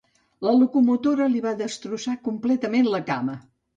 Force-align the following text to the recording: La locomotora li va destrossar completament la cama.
La 0.47 0.53
locomotora 0.61 1.27
li 1.33 1.43
va 1.47 1.53
destrossar 1.59 2.17
completament 2.31 2.91
la 2.95 3.03
cama. 3.11 3.37